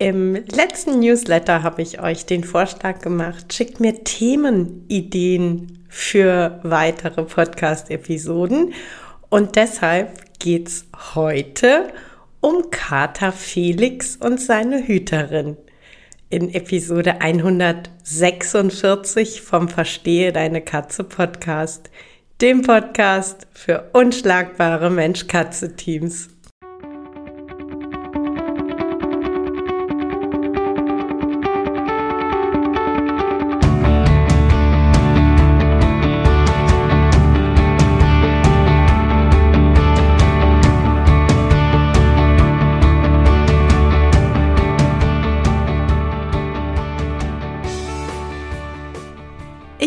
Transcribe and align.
Im 0.00 0.34
letzten 0.34 1.00
Newsletter 1.00 1.64
habe 1.64 1.82
ich 1.82 2.00
euch 2.00 2.24
den 2.24 2.44
Vorschlag 2.44 3.00
gemacht, 3.00 3.52
schickt 3.52 3.80
mir 3.80 4.04
Themenideen 4.04 5.84
für 5.88 6.60
weitere 6.62 7.24
Podcast-Episoden. 7.24 8.74
Und 9.28 9.56
deshalb 9.56 10.38
geht 10.38 10.68
es 10.68 10.86
heute 11.16 11.88
um 12.40 12.70
Kater 12.70 13.32
Felix 13.32 14.14
und 14.14 14.40
seine 14.40 14.86
Hüterin. 14.86 15.56
In 16.30 16.54
Episode 16.54 17.20
146 17.20 19.42
vom 19.42 19.68
Verstehe 19.68 20.32
deine 20.32 20.60
Katze 20.60 21.02
Podcast, 21.02 21.90
dem 22.40 22.62
Podcast 22.62 23.48
für 23.52 23.90
unschlagbare 23.94 24.90
Mensch-Katze-Teams. 24.90 26.28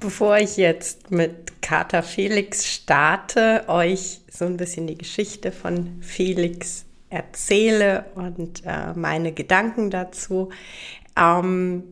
Bevor 0.00 0.38
ich 0.38 0.56
jetzt 0.56 1.10
mit 1.10 1.60
Kater 1.60 2.02
Felix 2.02 2.66
starte, 2.66 3.64
euch 3.68 4.22
so 4.30 4.46
ein 4.46 4.56
bisschen 4.56 4.86
die 4.86 4.96
Geschichte 4.96 5.52
von 5.52 6.00
Felix 6.00 6.86
erzähle 7.10 8.06
und 8.14 8.62
äh, 8.64 8.94
meine 8.94 9.32
Gedanken 9.32 9.90
dazu. 9.90 10.48
Ähm, 11.16 11.82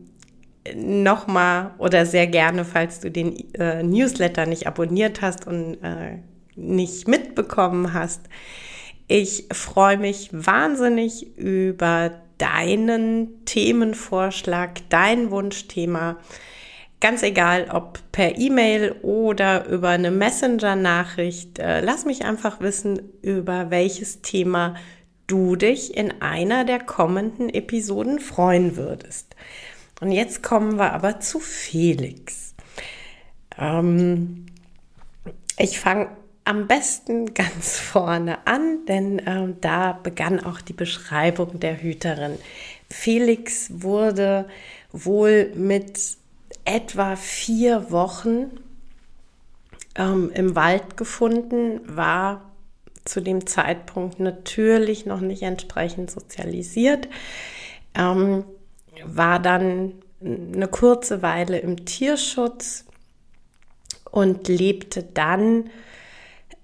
Nochmal 0.75 1.73
oder 1.77 2.05
sehr 2.05 2.27
gerne, 2.27 2.65
falls 2.65 2.99
du 2.99 3.09
den 3.09 3.53
äh, 3.55 3.81
Newsletter 3.81 4.45
nicht 4.45 4.67
abonniert 4.67 5.21
hast 5.21 5.47
und 5.47 5.75
äh, 5.83 6.17
nicht 6.55 7.07
mitbekommen 7.07 7.93
hast. 7.93 8.21
Ich 9.07 9.45
freue 9.51 9.97
mich 9.97 10.29
wahnsinnig 10.31 11.37
über 11.37 12.11
deinen 12.37 13.45
Themenvorschlag, 13.45 14.81
dein 14.89 15.31
Wunschthema 15.31 16.17
Ganz 17.01 17.23
egal, 17.23 17.69
ob 17.71 17.99
per 18.11 18.37
E-Mail 18.37 18.91
oder 19.03 19.67
über 19.67 19.89
eine 19.89 20.11
Messenger-Nachricht, 20.11 21.57
äh, 21.59 21.79
lass 21.79 22.05
mich 22.05 22.25
einfach 22.25 22.59
wissen, 22.59 23.01
über 23.21 23.69
welches 23.69 24.21
Thema 24.21 24.75
du 25.27 25.55
dich 25.55 25.95
in 25.95 26.21
einer 26.21 26.65
der 26.65 26.79
kommenden 26.79 27.49
Episoden 27.49 28.19
freuen 28.19 28.75
würdest. 28.75 29.35
Und 30.01 30.11
jetzt 30.11 30.43
kommen 30.43 30.77
wir 30.77 30.93
aber 30.93 31.21
zu 31.21 31.39
Felix. 31.39 32.53
Ähm, 33.57 34.47
ich 35.57 35.79
fange 35.79 36.09
am 36.43 36.67
besten 36.67 37.33
ganz 37.33 37.77
vorne 37.77 38.45
an, 38.45 38.85
denn 38.87 39.19
äh, 39.19 39.53
da 39.61 39.93
begann 39.93 40.43
auch 40.43 40.59
die 40.59 40.73
Beschreibung 40.73 41.61
der 41.61 41.81
Hüterin. 41.81 42.37
Felix 42.89 43.69
wurde 43.71 44.47
wohl 44.91 45.51
mit 45.55 46.17
etwa 46.65 47.15
vier 47.15 47.91
Wochen 47.91 48.59
ähm, 49.95 50.31
im 50.33 50.55
Wald 50.55 50.97
gefunden, 50.97 51.81
war 51.85 52.49
zu 53.05 53.21
dem 53.21 53.47
Zeitpunkt 53.47 54.19
natürlich 54.19 55.05
noch 55.05 55.21
nicht 55.21 55.43
entsprechend 55.43 56.11
sozialisiert, 56.11 57.09
ähm, 57.95 58.43
war 59.03 59.39
dann 59.39 59.93
eine 60.21 60.67
kurze 60.67 61.21
Weile 61.21 61.59
im 61.59 61.85
Tierschutz 61.85 62.85
und 64.11 64.47
lebte 64.47 65.03
dann 65.03 65.69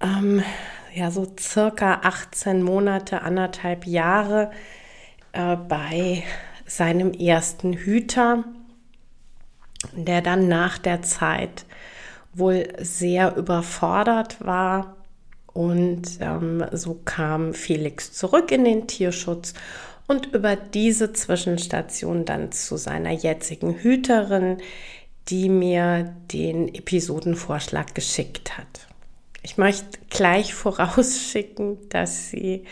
ähm, 0.00 0.42
ja 0.94 1.10
so 1.10 1.26
circa 1.38 2.00
18 2.02 2.62
Monate, 2.62 3.22
anderthalb 3.22 3.86
Jahre 3.86 4.50
äh, 5.32 5.56
bei 5.56 6.22
seinem 6.66 7.12
ersten 7.12 7.72
Hüter 7.72 8.44
der 9.94 10.22
dann 10.22 10.48
nach 10.48 10.78
der 10.78 11.02
Zeit 11.02 11.64
wohl 12.32 12.68
sehr 12.78 13.36
überfordert 13.36 14.44
war. 14.44 14.96
Und 15.52 16.18
ähm, 16.20 16.64
so 16.72 17.00
kam 17.04 17.54
Felix 17.54 18.12
zurück 18.12 18.52
in 18.52 18.64
den 18.64 18.86
Tierschutz 18.86 19.54
und 20.06 20.26
über 20.26 20.54
diese 20.54 21.12
Zwischenstation 21.12 22.24
dann 22.24 22.52
zu 22.52 22.76
seiner 22.76 23.10
jetzigen 23.10 23.74
Hüterin, 23.74 24.58
die 25.28 25.48
mir 25.48 26.14
den 26.32 26.72
Episodenvorschlag 26.72 27.94
geschickt 27.94 28.58
hat. 28.58 28.86
Ich 29.42 29.56
möchte 29.56 29.98
gleich 30.10 30.54
vorausschicken, 30.54 31.88
dass 31.88 32.30
sie 32.30 32.64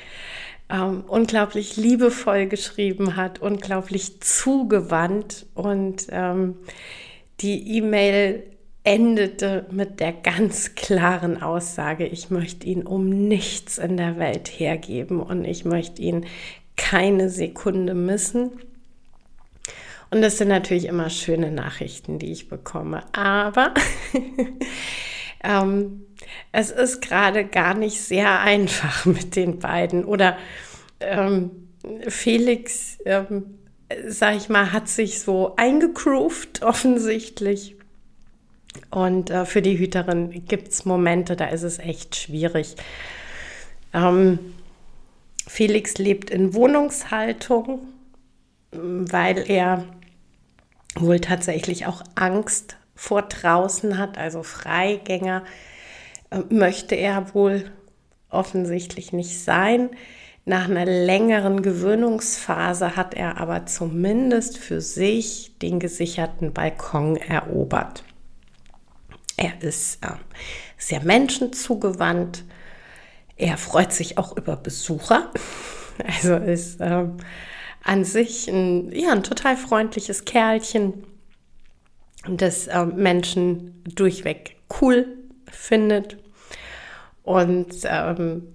ähm, 0.74 1.04
unglaublich 1.06 1.76
liebevoll 1.76 2.46
geschrieben 2.46 3.16
hat, 3.16 3.40
unglaublich 3.40 4.20
zugewandt 4.20 5.46
und 5.54 6.06
ähm, 6.10 6.56
die 7.40 7.76
E-Mail 7.76 8.42
endete 8.82 9.66
mit 9.70 10.00
der 10.00 10.12
ganz 10.12 10.74
klaren 10.74 11.42
Aussage, 11.42 12.06
ich 12.06 12.30
möchte 12.30 12.66
ihn 12.66 12.82
um 12.82 13.08
nichts 13.08 13.78
in 13.78 13.96
der 13.96 14.18
Welt 14.18 14.48
hergeben 14.48 15.20
und 15.20 15.44
ich 15.44 15.64
möchte 15.64 16.02
ihn 16.02 16.26
keine 16.76 17.30
Sekunde 17.30 17.94
missen. 17.94 18.50
Und 20.10 20.22
das 20.22 20.38
sind 20.38 20.48
natürlich 20.48 20.86
immer 20.86 21.08
schöne 21.08 21.50
Nachrichten, 21.50 22.18
die 22.18 22.30
ich 22.30 22.48
bekomme. 22.48 23.02
Aber 23.12 23.72
ähm, 25.44 26.06
es 26.52 26.70
ist 26.70 27.00
gerade 27.02 27.44
gar 27.44 27.74
nicht 27.74 28.00
sehr 28.00 28.40
einfach 28.40 29.04
mit 29.06 29.36
den 29.36 29.58
beiden. 29.58 30.04
Oder 30.04 30.36
ähm, 31.00 31.50
Felix, 32.08 32.98
ähm, 33.04 33.58
sag 34.06 34.36
ich 34.36 34.48
mal, 34.48 34.72
hat 34.72 34.88
sich 34.88 35.20
so 35.20 35.54
eingegroovt 35.56 36.62
offensichtlich. 36.62 37.76
Und 38.90 39.30
äh, 39.30 39.44
für 39.44 39.62
die 39.62 39.78
Hüterin 39.78 40.46
gibt 40.46 40.68
es 40.68 40.84
Momente, 40.84 41.36
da 41.36 41.46
ist 41.46 41.62
es 41.62 41.78
echt 41.78 42.16
schwierig. 42.16 42.76
Ähm, 43.92 44.38
Felix 45.46 45.98
lebt 45.98 46.30
in 46.30 46.54
Wohnungshaltung, 46.54 47.80
weil 48.72 49.48
er 49.48 49.84
wohl 50.96 51.20
tatsächlich 51.20 51.86
auch 51.86 52.02
Angst 52.14 52.76
vor 52.94 53.22
draußen 53.22 53.98
hat, 53.98 54.18
also 54.18 54.42
Freigänger 54.42 55.44
möchte 56.50 56.94
er 56.94 57.34
wohl 57.34 57.70
offensichtlich 58.30 59.12
nicht 59.12 59.42
sein. 59.42 59.90
Nach 60.44 60.68
einer 60.68 60.84
längeren 60.84 61.62
Gewöhnungsphase 61.62 62.96
hat 62.96 63.14
er 63.14 63.38
aber 63.38 63.64
zumindest 63.66 64.58
für 64.58 64.80
sich 64.80 65.56
den 65.58 65.80
gesicherten 65.80 66.52
Balkon 66.52 67.16
erobert. 67.16 68.04
Er 69.36 69.62
ist 69.62 70.04
äh, 70.04 70.08
sehr 70.76 71.02
menschenzugewandt. 71.02 72.44
Er 73.36 73.56
freut 73.56 73.92
sich 73.92 74.18
auch 74.18 74.36
über 74.36 74.56
Besucher. 74.56 75.30
Also 76.04 76.34
ist 76.34 76.80
äh, 76.80 77.04
an 77.84 78.04
sich 78.04 78.48
ein, 78.48 78.90
ja, 78.90 79.12
ein 79.12 79.22
total 79.22 79.56
freundliches 79.56 80.24
Kerlchen, 80.24 81.04
das 82.28 82.66
äh, 82.66 82.84
Menschen 82.84 83.80
durchweg 83.84 84.56
cool 84.80 85.06
findet. 85.48 86.23
Und 87.24 87.74
ähm, 87.84 88.54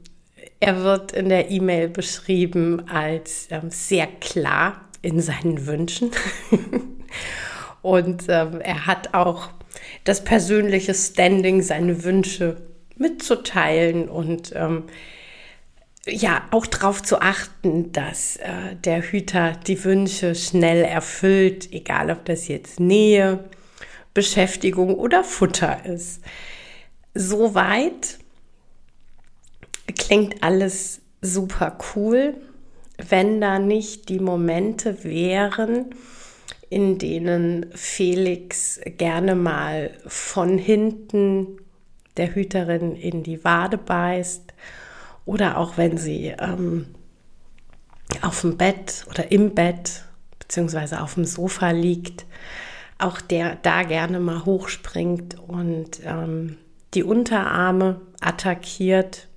er 0.59 0.83
wird 0.83 1.11
in 1.11 1.27
der 1.27 1.51
E-Mail 1.51 1.89
beschrieben 1.89 2.87
als 2.87 3.47
ähm, 3.49 3.69
sehr 3.69 4.07
klar 4.07 4.81
in 5.01 5.19
seinen 5.19 5.65
Wünschen. 5.65 6.11
Und 7.81 8.25
ähm, 8.29 8.61
er 8.61 8.85
hat 8.85 9.13
auch 9.13 9.49
das 10.03 10.23
persönliche 10.23 10.93
Standing, 10.93 11.61
seine 11.61 12.03
Wünsche 12.03 12.57
mitzuteilen 12.97 14.09
und 14.09 14.51
ähm, 14.55 14.83
ja, 16.05 16.43
auch 16.51 16.65
darauf 16.65 17.01
zu 17.03 17.21
achten, 17.21 17.91
dass 17.91 18.37
äh, 18.37 18.75
der 18.83 19.01
Hüter 19.01 19.53
die 19.67 19.83
Wünsche 19.83 20.35
schnell 20.35 20.83
erfüllt, 20.83 21.71
egal 21.71 22.11
ob 22.11 22.25
das 22.25 22.47
jetzt 22.47 22.79
Nähe, 22.79 23.45
Beschäftigung 24.13 24.95
oder 24.95 25.23
Futter 25.23 25.85
ist. 25.85 26.21
Soweit 27.13 28.18
klingt 29.93 30.43
alles 30.43 31.01
super 31.21 31.77
cool, 31.95 32.35
wenn 32.97 33.41
da 33.41 33.59
nicht 33.59 34.09
die 34.09 34.19
Momente 34.19 35.03
wären, 35.03 35.85
in 36.69 36.97
denen 36.97 37.67
Felix 37.73 38.79
gerne 38.97 39.35
mal 39.35 39.91
von 40.05 40.57
hinten 40.57 41.57
der 42.17 42.35
Hüterin 42.35 42.95
in 42.95 43.23
die 43.23 43.43
Wade 43.43 43.77
beißt 43.77 44.53
oder 45.25 45.57
auch 45.57 45.77
wenn 45.77 45.97
sie 45.97 46.33
ähm, 46.39 46.87
auf 48.21 48.41
dem 48.41 48.57
Bett 48.57 49.05
oder 49.09 49.31
im 49.31 49.55
Bett 49.55 50.03
beziehungsweise 50.39 51.01
auf 51.01 51.13
dem 51.13 51.25
Sofa 51.25 51.71
liegt, 51.71 52.25
auch 52.97 53.21
der 53.21 53.55
da 53.61 53.83
gerne 53.83 54.19
mal 54.19 54.45
hochspringt 54.45 55.39
und 55.39 56.01
ähm, 56.03 56.57
die 56.93 57.03
Unterarme 57.03 58.01
attackiert. 58.19 59.28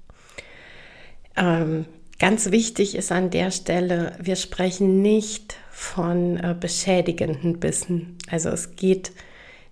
Ähm, 1.37 1.87
ganz 2.19 2.51
wichtig 2.51 2.95
ist 2.95 3.13
an 3.13 3.31
der 3.31 3.51
Stelle, 3.51 4.17
wir 4.21 4.37
sprechen 4.37 5.03
nicht 5.03 5.57
von 5.71 6.37
äh, 6.37 6.55
beschädigenden 6.59 7.61
Bissen. 7.61 8.19
Also 8.31 8.51
es 8.51 8.77
geht 8.77 9.13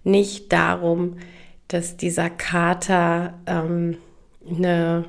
nicht 0.02 0.52
darum, 0.52 1.18
dass 1.68 1.96
dieser 1.96 2.30
Kater 2.30 3.34
ähm, 3.46 3.98
eine 4.48 5.04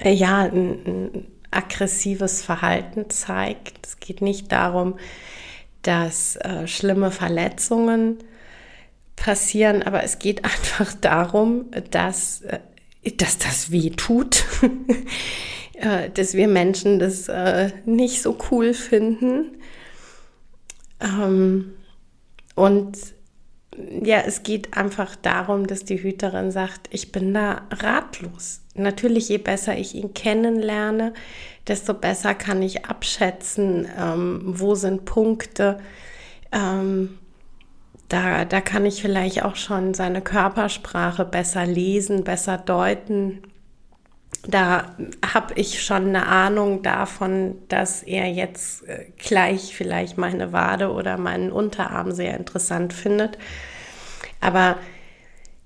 äh, 0.00 0.12
ja, 0.12 0.42
ein, 0.42 0.78
ein 0.86 1.26
aggressives 1.50 2.42
Verhalten 2.42 3.10
zeigt. 3.10 3.86
Es 3.86 4.00
geht 4.00 4.22
nicht 4.22 4.50
darum, 4.52 4.98
dass 5.82 6.36
äh, 6.36 6.66
schlimme 6.66 7.10
Verletzungen 7.10 8.18
passieren, 9.16 9.82
aber 9.82 10.02
es 10.02 10.18
geht 10.18 10.44
einfach 10.44 10.94
darum, 10.94 11.66
dass, 11.90 12.42
äh, 12.42 12.60
dass 13.16 13.38
das 13.38 13.70
weh 13.72 13.90
tut, 13.90 14.44
äh, 15.74 16.10
dass 16.10 16.34
wir 16.34 16.48
Menschen 16.48 16.98
das 16.98 17.28
äh, 17.28 17.70
nicht 17.84 18.22
so 18.22 18.36
cool 18.50 18.74
finden. 18.74 19.56
Ähm, 21.00 21.72
und 22.54 22.96
ja, 24.02 24.20
es 24.20 24.42
geht 24.42 24.76
einfach 24.76 25.16
darum, 25.16 25.66
dass 25.66 25.84
die 25.84 26.02
Hüterin 26.02 26.50
sagt, 26.50 26.88
ich 26.90 27.10
bin 27.10 27.32
da 27.32 27.62
ratlos. 27.70 28.60
Natürlich, 28.74 29.28
je 29.28 29.38
besser 29.38 29.76
ich 29.76 29.94
ihn 29.94 30.14
kennenlerne, 30.14 31.14
desto 31.66 31.94
besser 31.94 32.34
kann 32.34 32.62
ich 32.62 32.84
abschätzen, 32.84 33.88
ähm, 33.98 34.40
wo 34.44 34.74
sind 34.74 35.04
Punkte. 35.04 35.78
Ähm, 36.52 37.18
da, 38.12 38.44
da 38.44 38.60
kann 38.60 38.84
ich 38.84 39.00
vielleicht 39.00 39.42
auch 39.42 39.56
schon 39.56 39.94
seine 39.94 40.20
Körpersprache 40.20 41.24
besser 41.24 41.64
lesen, 41.64 42.24
besser 42.24 42.58
deuten. 42.58 43.42
Da 44.46 44.94
habe 45.24 45.54
ich 45.54 45.82
schon 45.82 46.08
eine 46.08 46.26
Ahnung 46.26 46.82
davon, 46.82 47.56
dass 47.68 48.02
er 48.02 48.26
jetzt 48.26 48.86
äh, 48.86 49.06
gleich 49.16 49.74
vielleicht 49.74 50.18
meine 50.18 50.52
Wade 50.52 50.92
oder 50.92 51.16
meinen 51.16 51.50
Unterarm 51.50 52.12
sehr 52.12 52.36
interessant 52.36 52.92
findet. 52.92 53.38
Aber 54.40 54.76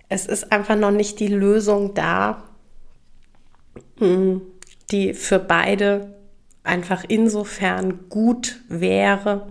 es 0.08 0.26
ist 0.26 0.52
einfach 0.52 0.76
noch 0.76 0.92
nicht 0.92 1.18
die 1.18 1.28
Lösung 1.28 1.94
da, 1.94 2.44
hm, 3.98 4.42
die 4.92 5.14
für 5.14 5.40
beide 5.40 6.14
einfach 6.62 7.02
insofern 7.08 8.08
gut 8.08 8.60
wäre, 8.68 9.48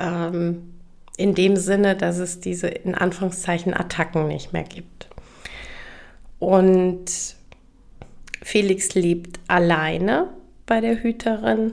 ähm, 0.00 0.79
in 1.20 1.34
dem 1.34 1.56
Sinne, 1.56 1.96
dass 1.96 2.16
es 2.16 2.40
diese 2.40 2.68
in 2.68 2.94
Anführungszeichen 2.94 3.74
Attacken 3.74 4.26
nicht 4.26 4.54
mehr 4.54 4.62
gibt. 4.64 5.08
Und 6.38 7.36
Felix 8.40 8.94
lebt 8.94 9.38
alleine 9.46 10.28
bei 10.64 10.80
der 10.80 11.02
Hüterin. 11.02 11.72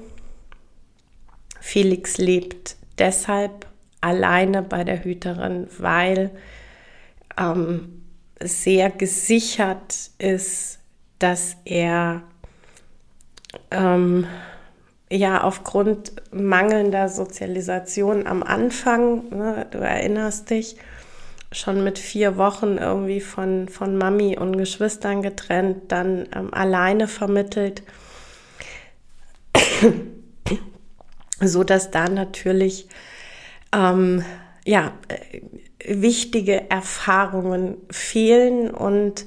Felix 1.61 2.17
lebt 2.17 2.75
deshalb 2.97 3.67
alleine 4.01 4.63
bei 4.63 4.83
der 4.83 5.05
Hüterin, 5.05 5.67
weil 5.77 6.31
ähm, 7.39 8.03
sehr 8.41 8.89
gesichert 8.89 9.95
ist, 10.17 10.79
dass 11.19 11.55
er 11.63 12.21
ähm, 13.71 14.27
ja 15.11 15.43
aufgrund 15.43 16.13
mangelnder 16.31 17.09
Sozialisation 17.09 18.27
am 18.27 18.43
Anfang, 18.43 19.29
ne, 19.29 19.67
du 19.71 19.79
erinnerst 19.79 20.49
dich, 20.49 20.77
schon 21.51 21.83
mit 21.83 21.97
vier 21.97 22.37
Wochen 22.37 22.77
irgendwie 22.77 23.21
von, 23.21 23.69
von 23.69 23.97
Mami 23.97 24.37
und 24.37 24.57
Geschwistern 24.57 25.21
getrennt, 25.21 25.91
dann 25.91 26.27
ähm, 26.35 26.53
alleine 26.53 27.07
vermittelt, 27.07 27.83
so 31.39 31.63
dass 31.63 31.89
da 31.89 32.09
natürlich 32.09 32.89
ähm, 33.73 34.25
ja 34.65 34.91
äh, 35.07 35.41
wichtige 35.85 36.69
Erfahrungen 36.69 37.77
fehlen 37.89 38.69
und 38.69 39.25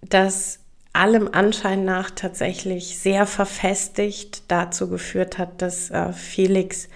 das 0.00 0.60
allem 0.92 1.28
Anschein 1.32 1.84
nach 1.84 2.10
tatsächlich 2.10 2.98
sehr 2.98 3.26
verfestigt 3.26 4.42
dazu 4.48 4.88
geführt 4.88 5.38
hat, 5.38 5.62
dass 5.62 5.90
äh, 5.90 6.12
Felix 6.12 6.88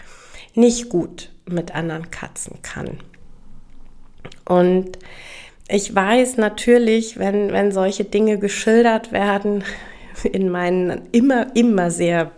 nicht 0.55 0.89
gut 0.89 1.31
mit 1.47 1.75
anderen 1.75 2.11
Katzen 2.11 2.61
kann. 2.63 2.99
Und 4.45 4.99
ich 5.69 5.95
weiß 5.95 6.37
natürlich, 6.37 7.19
wenn, 7.19 7.53
wenn 7.53 7.73
solche 7.73 8.05
Dinge 8.05 8.39
geschildert 8.39 9.13
werden, 9.13 9.65
in 10.25 10.51
meinen 10.51 11.09
immer, 11.13 11.55
immer 11.57 11.91
sehr 11.91 12.33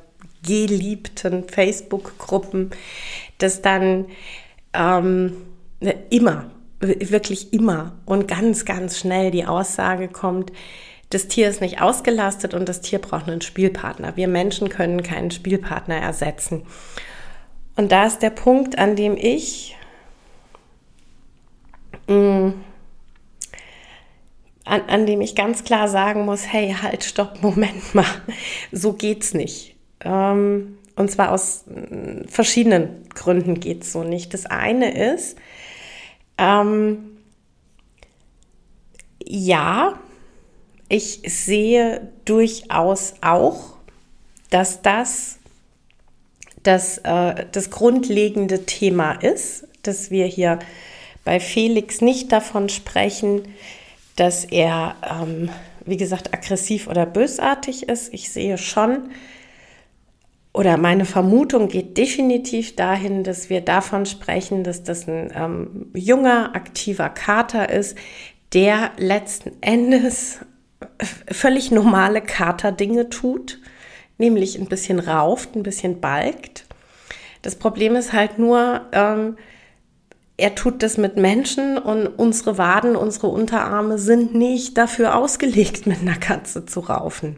geliebten 0.47 1.49
Facebook-Gruppen, 1.49 2.71
dass 3.39 3.63
dann 3.63 4.07
ähm, 4.73 5.37
immer, 6.11 6.51
wirklich 6.81 7.53
immer 7.53 7.97
und 8.05 8.29
ganz, 8.29 8.65
ganz 8.65 8.99
schnell 8.99 9.31
die 9.31 9.47
Aussage 9.47 10.09
kommt, 10.09 10.53
das 11.11 11.29
Tier 11.29 11.49
ist 11.49 11.61
nicht 11.61 11.81
ausgelastet 11.81 12.55
und 12.55 12.69
das 12.69 12.81
Tier 12.81 12.99
braucht 12.99 13.29
einen 13.29 13.41
Spielpartner. 13.41 14.17
Wir 14.17 14.29
Menschen 14.29 14.69
können 14.69 15.03
keinen 15.03 15.31
Spielpartner 15.31 15.97
ersetzen. 15.97 16.63
Und 17.77 17.93
da 17.93 18.07
ist 18.07 18.23
der 18.23 18.31
Punkt, 18.31 18.79
an 18.79 18.97
dem 18.97 19.17
ich 19.17 19.77
mh, 22.09 22.15
mm, 22.15 22.55
an, 24.67 24.83
an 24.89 25.07
dem 25.07 25.21
ich 25.21 25.35
ganz 25.35 25.65
klar 25.65 25.89
sagen 25.89 26.25
muss, 26.25 26.53
hey, 26.53 26.75
halt, 26.81 27.05
stopp, 27.05 27.39
Moment 27.43 27.95
mal, 27.95 28.05
so 28.73 28.93
geht's 28.93 29.33
nicht. 29.33 29.77
Ähm, 30.01 30.79
und 30.97 31.11
zwar 31.11 31.33
aus 31.33 31.65
mm, 31.67 32.29
verschiedenen 32.29 33.09
Gründen 33.11 33.61
geht's 33.61 33.93
so 33.93 34.03
nicht. 34.03 34.35
Das 34.35 34.45
eine 34.47 35.15
ist, 35.15 35.39
ähm, 36.37 37.17
ja, 39.25 39.99
ich 40.89 41.23
sehe 41.27 42.13
durchaus 42.25 43.15
auch, 43.21 43.77
dass 44.51 44.83
das 44.83 45.39
das, 46.67 46.99
äh, 46.99 47.47
das 47.53 47.71
grundlegende 47.71 48.67
Thema 48.67 49.13
ist, 49.13 49.69
dass 49.83 50.11
wir 50.11 50.27
hier 50.27 50.59
bei 51.25 51.41
Felix 51.41 52.01
nicht 52.01 52.33
davon 52.33 52.69
sprechen, 52.69 53.43
dass 54.17 54.45
er, 54.45 54.97
ähm, 55.03 55.51
wie 55.85 55.97
gesagt, 55.97 56.35
aggressiv 56.35 56.89
oder 56.89 57.07
bösartig 57.07 57.89
ist. 57.89 58.13
Ich 58.13 58.31
sehe 58.31 58.59
schon, 58.59 59.11
oder 60.53 60.77
meine 60.79 61.05
Vermutung 61.05 61.69
geht 61.69 61.99
definitiv 61.99 62.75
dahin, 62.77 63.23
dass 63.25 63.51
wir 63.51 63.61
davon 63.61 64.07
sprechen, 64.07 64.65
dass 64.65 64.83
das 64.83 65.07
ein 65.07 65.31
ähm, 65.37 65.91
junger, 65.95 66.57
aktiver 66.57 67.11
Kater 67.11 67.69
ist, 67.69 67.97
der 68.55 68.91
letzten 68.97 69.53
Endes 69.61 70.39
völlig 71.31 71.71
normale 71.71 72.21
Katerdinge 72.21 73.09
tut, 73.09 73.59
nämlich 74.19 74.59
ein 74.59 74.67
bisschen 74.67 74.99
rauft, 74.99 75.55
ein 75.55 75.63
bisschen 75.63 76.01
balgt. 76.01 76.67
Das 77.43 77.57
Problem 77.57 77.97
ist 77.97 78.13
halt 78.13 78.39
nur, 78.39 78.83
ähm, 78.93 79.37
er 80.37 80.55
tut 80.55 80.83
das 80.83 80.99
mit 80.99 81.17
Menschen 81.17 81.79
und 81.79 82.07
unsere 82.07 82.59
Waden, 82.59 82.95
unsere 82.95 83.29
Unterarme 83.29 83.99
sind 83.99 84.35
nicht 84.35 84.77
dafür 84.77 85.17
ausgelegt, 85.17 85.87
mit 85.87 86.01
einer 86.01 86.17
Katze 86.17 86.67
zu 86.67 86.81
raufen. 86.81 87.37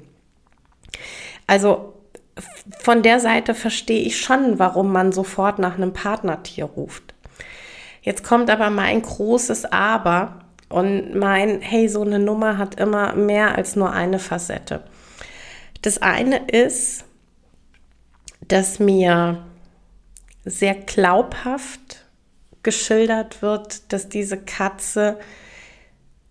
Also 1.47 1.95
von 2.81 3.03
der 3.03 3.21
Seite 3.21 3.55
verstehe 3.55 4.03
ich 4.03 4.19
schon, 4.21 4.59
warum 4.59 4.93
man 4.93 5.13
sofort 5.13 5.59
nach 5.59 5.75
einem 5.77 5.93
Partnertier 5.93 6.65
ruft. 6.65 7.15
Jetzt 8.03 8.25
kommt 8.25 8.51
aber 8.51 8.71
mein 8.71 9.03
großes 9.03 9.67
Aber 9.67 10.41
Und 10.69 11.15
mein, 11.15 11.61
hey, 11.61 11.89
so 11.89 12.03
eine 12.03 12.19
Nummer 12.19 12.59
hat 12.59 12.79
immer 12.79 13.15
mehr 13.15 13.57
als 13.57 13.75
nur 13.75 13.93
eine 13.93 14.19
Facette. 14.19 14.85
Das 15.83 16.03
eine 16.03 16.47
ist, 16.49 17.05
dass 18.47 18.79
mir 18.79 19.45
sehr 20.45 20.75
glaubhaft 20.75 22.05
geschildert 22.63 23.43
wird, 23.43 23.93
dass 23.93 24.09
diese 24.09 24.37
Katze 24.37 25.19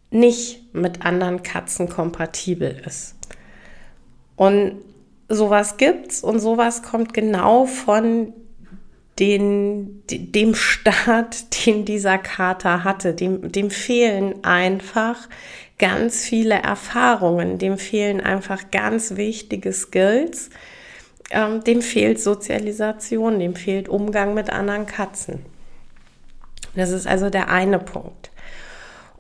nicht 0.10 0.74
mit 0.74 1.06
anderen 1.06 1.44
Katzen 1.44 1.90
kompatibel 1.90 2.82
ist. 2.86 3.16
Und 4.36 4.82
sowas 5.30 5.78
gibt's 5.78 6.24
und 6.24 6.40
sowas 6.40 6.84
kommt 6.84 7.14
genau 7.14 7.66
von 7.66 8.34
den, 9.20 10.04
dem 10.08 10.56
Start, 10.56 11.66
den 11.66 11.86
dieser 11.86 12.18
Kater 12.18 12.84
hatte. 12.84 13.14
Dem, 13.14 13.52
dem 13.52 13.70
fehlen 13.70 14.44
einfach 14.44 15.28
ganz 15.78 16.26
viele 16.26 16.56
Erfahrungen, 16.56 17.60
dem 17.60 17.78
fehlen 17.78 18.22
einfach 18.22 18.72
ganz 18.72 19.16
wichtige 19.16 19.74
Skills, 19.74 20.50
ähm, 21.30 21.64
dem 21.64 21.82
fehlt 21.82 22.20
Sozialisation, 22.20 23.40
dem 23.40 23.56
fehlt 23.56 23.90
Umgang 23.90 24.34
mit 24.34 24.50
anderen 24.50 24.86
Katzen. 24.86 25.46
Das 26.76 26.92
ist 26.92 27.08
also 27.08 27.30
der 27.30 27.50
eine 27.50 27.80
Punkt. 27.80 28.32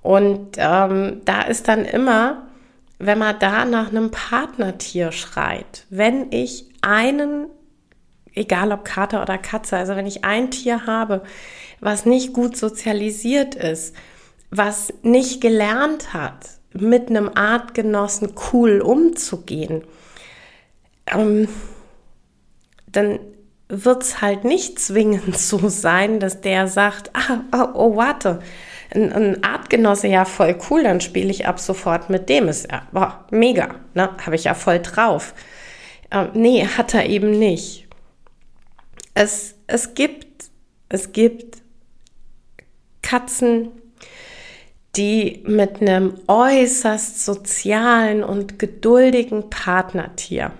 Und 0.01 0.57
ähm, 0.57 1.21
da 1.25 1.41
ist 1.41 1.67
dann 1.67 1.83
immer, 1.83 2.47
wenn 2.99 3.17
man 3.17 3.37
da 3.39 3.65
nach 3.65 3.89
einem 3.89 4.11
Partnertier 4.11 5.11
schreit, 5.11 5.85
wenn 5.89 6.31
ich 6.31 6.65
einen, 6.81 7.47
egal 8.37 8.71
ob 8.71 8.85
Kater 8.85 9.21
oder 9.21 9.37
Katze, 9.37 9.77
also 9.77 9.95
wenn 9.95 10.07
ich 10.07 10.23
ein 10.23 10.51
Tier 10.51 10.85
habe, 10.85 11.23
was 11.79 12.05
nicht 12.05 12.33
gut 12.33 12.55
sozialisiert 12.57 13.55
ist, 13.55 13.95
was 14.49 14.93
nicht 15.03 15.41
gelernt 15.41 16.13
hat, 16.13 16.49
mit 16.73 17.09
einem 17.09 17.31
Artgenossen 17.33 18.33
cool 18.51 18.81
umzugehen, 18.81 19.83
ähm, 21.07 21.47
dann 22.87 23.19
wird 23.69 24.03
es 24.03 24.21
halt 24.21 24.43
nicht 24.43 24.79
zwingend 24.79 25.37
so 25.37 25.69
sein, 25.69 26.19
dass 26.19 26.41
der 26.41 26.67
sagt, 26.67 27.11
ah, 27.13 27.41
oh, 27.53 27.67
oh 27.73 27.95
warte, 27.95 28.39
ein, 28.93 29.11
ein, 29.11 29.43
Artgenosse, 29.43 30.07
ja 30.07 30.25
voll 30.25 30.57
cool, 30.69 30.83
dann 30.83 31.01
spiele 31.01 31.29
ich 31.29 31.45
ab 31.45 31.59
sofort 31.59 32.09
mit 32.09 32.29
dem. 32.29 32.47
Ist 32.47 32.71
ja 32.71 32.83
boah, 32.91 33.25
mega, 33.31 33.75
ne? 33.93 34.09
habe 34.25 34.35
ich 34.35 34.45
ja 34.45 34.53
voll 34.53 34.79
drauf. 34.79 35.33
Ähm, 36.11 36.29
nee, 36.33 36.65
hat 36.65 36.93
er 36.93 37.05
eben 37.07 37.31
nicht. 37.31 37.86
Es, 39.19 39.55
es 39.65 39.95
gibt, 39.95 40.51
es 40.89 41.11
gibt 41.11 41.57
Katzen, 43.01 43.69
die 44.95 45.41
mit 45.47 45.81
einem 45.81 46.19
äußerst 46.27 47.25
sozialen 47.25 48.23
und 48.23 48.59
geduldigen 48.59 49.49
Partnertier 49.49 50.51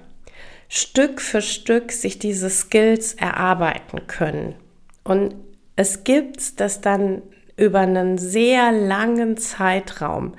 Stück 0.69 1.21
für 1.21 1.43
Stück 1.43 1.91
sich 1.91 2.17
diese 2.17 2.49
Skills 2.49 3.13
erarbeiten 3.13 4.07
können. 4.07 4.55
Und 5.03 5.35
es 5.75 6.03
gibt 6.03 6.59
das 6.59 6.81
dann 6.81 7.21
über 7.57 7.81
einen 7.81 8.17
sehr 8.17 8.71
langen 8.71 9.37
Zeitraum 9.37 10.33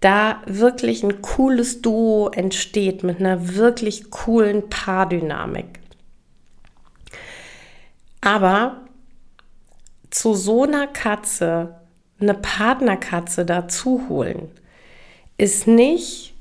da 0.00 0.42
wirklich 0.44 1.02
ein 1.02 1.22
cooles 1.22 1.80
Duo 1.80 2.28
entsteht 2.28 3.04
mit 3.04 3.20
einer 3.20 3.56
wirklich 3.56 4.10
coolen 4.10 4.68
Paardynamik. 4.68 5.77
Aber 8.20 8.82
zu 10.10 10.34
so 10.34 10.64
einer 10.64 10.86
Katze 10.86 11.76
eine 12.20 12.34
Partnerkatze 12.34 13.44
dazu 13.44 14.06
holen, 14.08 14.50
ist 15.36 15.66
nicht 15.66 16.34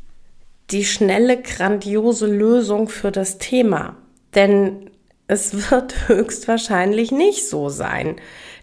die 0.72 0.86
schnelle, 0.86 1.42
grandiose 1.42 2.26
Lösung 2.26 2.90
für 2.90 3.12
das 3.12 3.38
Thema. 3.38 3.96
Denn 4.36 4.90
es 5.28 5.72
wird 5.72 5.94
höchstwahrscheinlich 6.08 7.12
nicht 7.12 7.48
so 7.48 7.70
sein, 7.70 8.16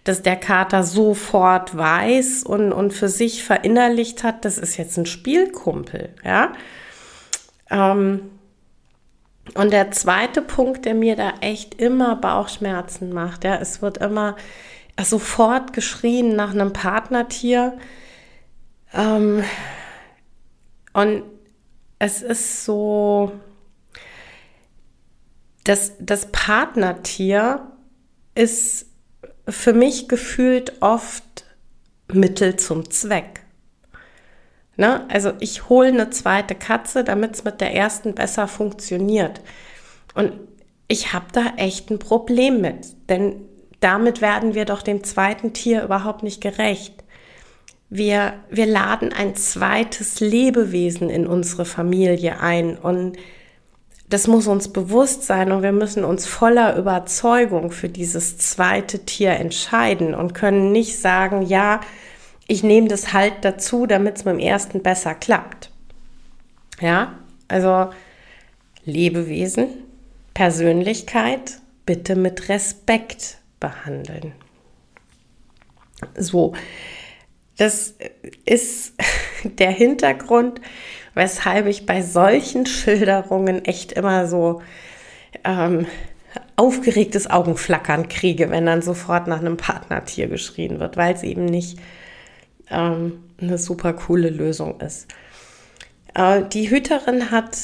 dass 0.03 0.23
der 0.23 0.37
Kater 0.37 0.83
sofort 0.83 1.77
weiß 1.77 2.43
und, 2.43 2.73
und 2.73 2.93
für 2.93 3.09
sich 3.09 3.43
verinnerlicht 3.43 4.23
hat, 4.23 4.45
das 4.45 4.59
ist 4.59 4.77
jetzt 4.77 4.99
ein 4.99 5.07
Spielkumpel, 5.07 6.11
ja. 6.23 6.53
Ähm, 7.71 8.31
und 9.53 9.73
der 9.73 9.91
zweite 9.91 10.41
Punkt, 10.41 10.87
der 10.87 10.95
mir 10.95 11.17
da 11.17 11.35
echt 11.41 11.81
immer 11.81 12.17
Bauchschmerzen 12.17 13.13
macht, 13.13 13.45
ja, 13.45 13.57
es 13.57 13.83
wird 13.83 13.99
immer 13.99 14.37
sofort 15.03 15.73
geschrien 15.73 16.35
nach 16.35 16.53
einem 16.53 16.73
Partnertier. 16.73 17.77
Ähm, 18.95 19.45
und 20.95 21.25
es 21.99 22.23
ist 22.23 22.65
so, 22.65 23.33
das, 25.65 25.93
das 25.99 26.31
Partnertier 26.33 27.71
ist 28.35 28.87
für 29.49 29.73
mich 29.73 30.09
gefühlt 30.09 30.81
oft 30.81 31.45
Mittel 32.13 32.57
zum 32.57 32.91
Zweck. 32.91 33.44
Ne? 34.77 35.07
Also 35.09 35.33
ich 35.41 35.69
hole 35.69 35.89
eine 35.89 36.11
zweite 36.11 36.55
Katze, 36.55 37.05
damit 37.05 37.35
es 37.35 37.45
mit 37.45 37.61
der 37.61 37.75
ersten 37.75 38.15
besser 38.15 38.49
funktioniert. 38.49 39.41
Und 40.15 40.33
ich 40.89 41.13
habe 41.13 41.27
da 41.33 41.55
echt 41.57 41.91
ein 41.91 41.99
Problem 41.99 42.61
mit, 42.61 43.09
denn 43.09 43.37
damit 43.81 44.21
werden 44.21 44.55
wir 44.55 44.65
doch 44.65 44.83
dem 44.83 45.05
zweiten 45.05 45.53
Tier 45.53 45.83
überhaupt 45.83 46.23
nicht 46.23 46.41
gerecht. 46.41 47.05
Wir, 47.91 48.35
wir 48.51 48.67
laden 48.67 49.13
ein 49.13 49.37
zweites 49.37 50.21
Lebewesen 50.21 51.11
in 51.11 51.27
unsere 51.27 51.65
Familie 51.65 52.41
ein 52.41 52.77
und 52.77 53.17
das 54.09 54.27
muss 54.27 54.47
uns 54.47 54.69
bewusst 54.69 55.25
sein 55.25 55.53
und 55.53 55.63
wir 55.63 55.73
müssen 55.73 56.05
uns 56.05 56.27
voller 56.27 56.77
Überzeugung 56.77 57.71
für 57.71 57.89
dieses 57.89 58.39
zweite 58.39 59.01
Tier 59.01 59.33
entscheiden 59.33 60.15
und 60.15 60.35
können 60.35 60.73
nicht 60.73 60.99
sagen, 60.99 61.43
ja, 61.43 61.81
ich 62.47 62.63
nehme 62.63 62.89
das 62.89 63.13
halt 63.13 63.37
dazu, 63.43 63.87
damit 63.87 64.17
es 64.17 64.25
mit 64.25 64.35
dem 64.35 64.41
ersten 64.41 64.83
besser 64.83 65.15
klappt. 65.15 65.71
Ja, 66.81 67.19
also 67.49 67.91
Lebewesen, 68.85 69.69
Persönlichkeit, 70.35 71.59
bitte 71.87 72.17
mit 72.17 72.49
Respekt 72.49 73.39
behandeln. 73.61 74.33
So, 76.17 76.55
das 77.57 77.95
ist 78.45 78.95
der 79.45 79.71
Hintergrund, 79.71 80.61
weshalb 81.15 81.67
ich 81.67 81.87
bei 81.87 82.03
solchen 82.03 82.67
Schilderungen 82.67 83.65
echt 83.65 83.93
immer 83.93 84.27
so 84.27 84.61
ähm, 85.45 85.87
aufgeregtes 86.57 87.31
Augenflackern 87.31 88.09
kriege, 88.09 88.51
wenn 88.51 88.67
dann 88.67 88.83
sofort 88.83 89.29
nach 89.29 89.41
einem 89.41 89.57
Partnertier 89.57 90.29
geschrien 90.29 90.81
wird, 90.81 90.97
weil 90.97 91.15
es 91.15 91.23
eben 91.23 91.45
nicht 91.45 91.79
ähm, 92.71 93.25
eine 93.41 93.59
super 93.59 93.93
coole 93.93 94.31
Lösung 94.31 94.81
ist. 94.81 95.09
Äh, 96.15 96.43
die 96.53 96.71
Hüterin 96.71 97.31
hat 97.31 97.57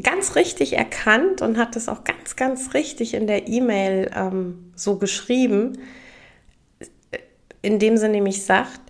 ganz 0.00 0.36
richtig 0.36 0.74
erkannt 0.74 1.42
und 1.42 1.58
hat 1.58 1.76
es 1.76 1.88
auch 1.88 2.04
ganz, 2.04 2.36
ganz 2.36 2.74
richtig 2.74 3.14
in 3.14 3.26
der 3.26 3.48
E-Mail 3.48 4.10
ähm, 4.14 4.72
so 4.74 4.96
geschrieben, 4.96 5.78
indem 7.60 7.96
sie 7.96 8.08
nämlich 8.08 8.44
sagt, 8.44 8.80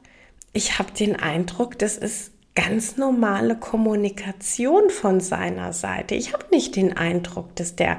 ich 0.52 0.78
habe 0.78 0.92
den 0.92 1.16
Eindruck, 1.16 1.78
das 1.78 1.96
ist 1.96 2.32
ganz 2.54 2.96
normale 2.98 3.56
Kommunikation 3.56 4.90
von 4.90 5.20
seiner 5.20 5.72
Seite. 5.72 6.14
Ich 6.14 6.32
habe 6.32 6.44
nicht 6.50 6.76
den 6.76 6.94
Eindruck, 6.96 7.56
dass 7.56 7.76
der 7.76 7.98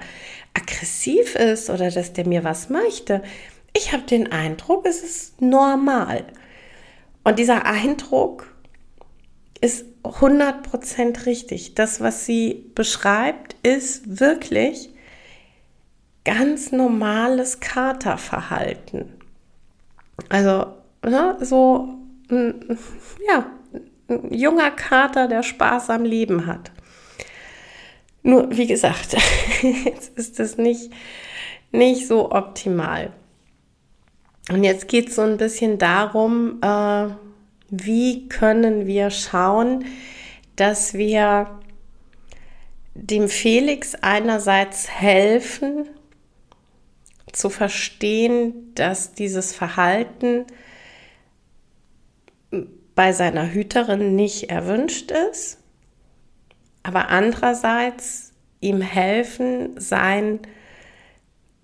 aggressiv 0.53 1.35
ist 1.35 1.69
oder 1.69 1.89
dass 1.89 2.13
der 2.13 2.27
mir 2.27 2.43
was 2.43 2.69
möchte. 2.69 3.23
Ich 3.75 3.91
habe 3.91 4.03
den 4.03 4.31
Eindruck, 4.31 4.85
es 4.85 5.03
ist 5.03 5.41
normal. 5.41 6.25
Und 7.23 7.39
dieser 7.39 7.65
Eindruck 7.65 8.53
ist 9.61 9.85
100% 10.03 11.25
richtig. 11.25 11.75
Das, 11.75 12.01
was 12.01 12.25
sie 12.25 12.71
beschreibt, 12.75 13.55
ist 13.63 14.19
wirklich 14.19 14.89
ganz 16.25 16.71
normales 16.71 17.59
Katerverhalten. 17.59 19.13
Also 20.29 20.73
ne, 21.03 21.37
so 21.39 21.97
ein, 22.29 22.77
ja, 23.27 23.45
ein 24.09 24.33
junger 24.33 24.71
Kater, 24.71 25.27
der 25.27 25.43
Spaß 25.43 25.89
am 25.89 26.03
Leben 26.03 26.45
hat. 26.45 26.71
Nur, 28.21 28.55
wie 28.55 28.67
gesagt, 28.67 29.15
jetzt 29.61 30.17
ist 30.17 30.39
es 30.39 30.57
nicht, 30.57 30.91
nicht 31.71 32.07
so 32.07 32.31
optimal. 32.31 33.11
Und 34.49 34.63
jetzt 34.63 34.87
geht 34.87 35.09
es 35.09 35.15
so 35.15 35.21
ein 35.21 35.37
bisschen 35.37 35.77
darum, 35.77 36.59
äh, 36.61 37.07
wie 37.69 38.27
können 38.27 38.85
wir 38.87 39.09
schauen, 39.09 39.85
dass 40.55 40.93
wir 40.93 41.59
dem 42.93 43.29
Felix 43.29 43.95
einerseits 43.95 44.89
helfen 44.89 45.87
zu 47.31 47.49
verstehen, 47.49 48.73
dass 48.75 49.13
dieses 49.13 49.55
Verhalten 49.55 50.45
bei 52.95 53.11
seiner 53.11 53.51
Hüterin 53.51 54.15
nicht 54.15 54.51
erwünscht 54.51 55.11
ist, 55.11 55.57
aber 56.83 57.09
andererseits 57.09 58.33
ihm 58.61 58.81
helfen, 58.81 59.79
sein, 59.79 60.39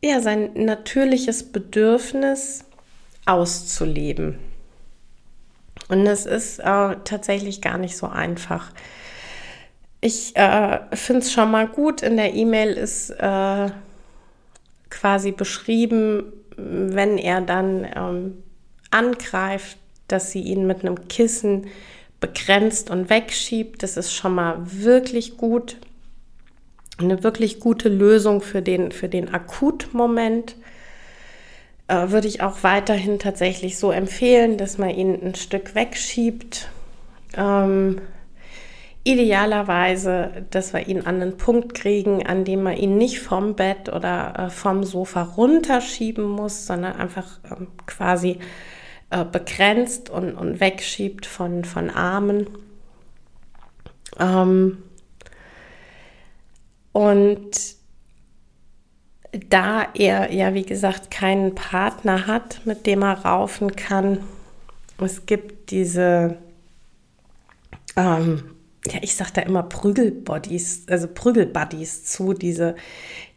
ja, 0.03 0.21
sein 0.21 0.51
natürliches 0.55 1.51
Bedürfnis 1.51 2.65
auszuleben. 3.26 4.40
Und 5.88 6.06
es 6.06 6.26
ist 6.26 6.60
äh, 6.60 6.96
tatsächlich 7.04 7.62
gar 7.62 7.78
nicht 7.78 7.98
so 7.98 8.08
einfach. 8.08 8.72
Ich 10.02 10.36
äh, 10.36 10.80
finde 10.94 11.22
es 11.22 11.32
schon 11.32 11.52
mal 11.52 11.68
gut. 11.68 12.04
In 12.04 12.16
der 12.16 12.34
E-Mail 12.34 12.74
ist 12.74 13.10
äh, 13.10 13.70
quasi 14.90 15.32
beschrieben, 15.32 16.32
wenn 16.56 17.18
er 17.18 17.42
dann 17.42 17.88
ähm, 17.96 18.44
angreift, 18.92 19.78
dass 20.08 20.32
sie 20.32 20.42
ihn 20.42 20.68
mit 20.68 20.82
einem 20.82 21.08
Kissen 21.08 21.68
begrenzt 22.20 22.90
und 22.90 23.10
wegschiebt. 23.10 23.84
Das 23.84 23.98
ist 23.98 24.14
schon 24.14 24.36
mal 24.36 24.58
wirklich 24.64 25.38
gut. 25.38 25.78
Eine 26.98 27.24
wirklich 27.24 27.60
gute 27.60 27.90
Lösung 27.90 28.42
für 28.42 28.62
den, 28.62 28.92
für 28.92 29.08
den 29.08 29.34
Akutmoment. 29.34 30.56
Äh, 31.89 32.12
würde 32.12 32.27
ich 32.27 32.43
auch 32.43 32.62
weiterhin 32.62 33.17
tatsächlich 33.17 33.79
so 33.79 33.91
empfehlen, 33.91 34.58
dass 34.58 34.77
man 34.77 34.91
ihn 34.91 35.19
ein 35.24 35.34
Stück 35.34 35.74
wegschiebt. 35.74 36.69
Ähm, 37.36 38.01
idealerweise, 39.03 40.46
dass 40.51 40.72
wir 40.72 40.88
ihn 40.88 41.08
an 41.08 41.19
einen 41.19 41.38
Punkt 41.38 41.74
kriegen, 41.74 42.27
an 42.27 42.46
dem 42.46 42.62
man 42.62 42.77
ihn 42.77 43.00
nicht 43.00 43.22
vom 43.22 43.55
Bett 43.55 43.89
oder 43.89 44.36
äh, 44.38 44.50
vom 44.51 44.84
Sofa 44.84 45.24
runterschieben 45.24 46.25
muss, 46.25 46.67
sondern 46.67 46.96
einfach 46.96 47.39
ähm, 47.50 47.69
quasi 47.88 48.38
äh, 49.10 49.25
begrenzt 49.25 50.12
und, 50.12 50.36
und 50.36 50.60
wegschiebt 50.60 51.25
von, 51.25 51.65
von 51.65 51.89
Armen. 51.89 52.50
Ähm, 54.19 54.84
und 56.91 57.78
da 59.31 59.88
er 59.93 60.31
ja, 60.33 60.53
wie 60.53 60.65
gesagt, 60.65 61.12
keinen 61.12 61.55
Partner 61.55 62.27
hat, 62.27 62.62
mit 62.65 62.86
dem 62.86 63.03
er 63.03 63.25
raufen 63.25 63.75
kann, 63.75 64.19
es 65.01 65.25
gibt 65.25 65.71
diese, 65.71 66.38
ähm, 67.95 68.43
ja, 68.86 69.00
ich 69.01 69.15
sage 69.15 69.31
da 69.36 69.41
immer 69.41 69.63
Prügelbodies, 69.63 70.86
also 70.89 71.07
Prügelbuddies 71.07 72.05
zu, 72.05 72.33
diese, 72.33 72.75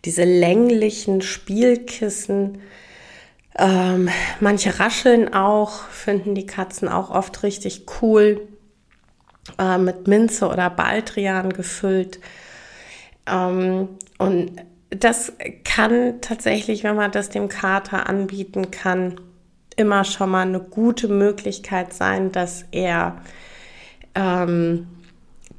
diese 0.05 0.25
länglichen 0.25 1.23
Spielkissen, 1.23 2.59
ähm, 3.59 4.09
manche 4.41 4.81
rascheln 4.81 5.33
auch, 5.35 5.85
finden 5.89 6.35
die 6.35 6.47
Katzen 6.47 6.89
auch 6.89 7.11
oft 7.11 7.43
richtig 7.43 7.87
cool, 8.01 8.49
äh, 9.59 9.79
mit 9.79 10.09
Minze 10.09 10.49
oder 10.49 10.71
Baldrian 10.71 11.53
gefüllt. 11.53 12.19
Ähm, 13.27 13.89
und 14.19 14.53
das 14.97 15.33
kann 15.65 16.21
tatsächlich, 16.21 16.85
wenn 16.85 16.97
man 16.97 17.13
das 17.13 17.31
dem 17.31 17.49
Kater 17.49 18.09
anbieten 18.09 18.71
kann, 18.71 19.21
immer 19.77 20.05
schon 20.05 20.31
mal 20.31 20.47
eine 20.47 20.61
gute 20.61 21.09
Möglichkeit 21.09 21.95
sein, 21.95 22.31
dass 22.31 22.67
er 22.73 23.23
ähm, 24.15 24.87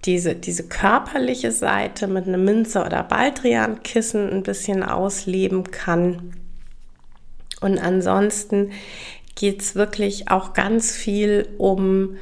diese, 0.06 0.36
diese 0.36 0.68
körperliche 0.68 1.52
Seite 1.52 2.08
mit 2.08 2.28
einem 2.28 2.44
Minze- 2.44 2.84
oder 2.86 3.04
Baldrian-Kissen 3.04 4.30
ein 4.30 4.44
bisschen 4.44 4.84
ausleben 4.84 5.72
kann. 5.72 6.34
Und 7.62 7.80
ansonsten 7.80 8.72
geht 9.36 9.62
es 9.62 9.76
wirklich 9.76 10.30
auch 10.30 10.54
ganz 10.54 10.96
viel 10.96 11.48
um, 11.58 12.18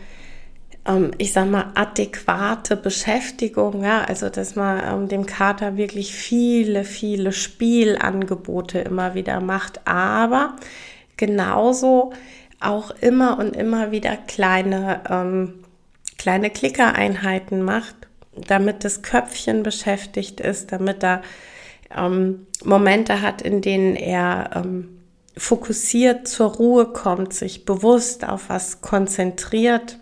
ähm, 0.85 1.11
ich 1.17 1.33
sag 1.33 1.49
mal, 1.49 1.71
adäquate 1.75 2.75
Beschäftigung, 2.75 3.83
ja, 3.83 4.03
also 4.03 4.29
dass 4.29 4.55
man 4.55 4.81
ähm, 4.83 5.07
dem 5.07 5.25
Kater 5.25 5.77
wirklich 5.77 6.13
viele, 6.13 6.83
viele 6.83 7.31
Spielangebote 7.31 8.79
immer 8.79 9.13
wieder 9.13 9.39
macht, 9.39 9.85
aber 9.85 10.55
genauso 11.17 12.13
auch 12.59 12.91
immer 13.01 13.37
und 13.39 13.55
immer 13.55 13.91
wieder 13.91 14.17
kleine, 14.17 15.01
ähm, 15.09 15.63
kleine 16.17 16.49
Klickereinheiten 16.49 17.61
macht, 17.63 17.95
damit 18.35 18.83
das 18.83 19.01
Köpfchen 19.01 19.63
beschäftigt 19.63 20.39
ist, 20.39 20.71
damit 20.71 21.03
er 21.03 21.21
ähm, 21.95 22.47
Momente 22.63 23.21
hat, 23.21 23.41
in 23.41 23.61
denen 23.61 23.95
er 23.95 24.51
ähm, 24.55 25.01
fokussiert 25.37 26.27
zur 26.27 26.51
Ruhe 26.55 26.85
kommt, 26.85 27.33
sich 27.33 27.65
bewusst 27.65 28.27
auf 28.27 28.49
was 28.49 28.81
konzentriert, 28.81 29.97